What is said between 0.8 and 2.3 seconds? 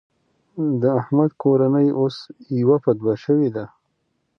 د احمد کورنۍ اوس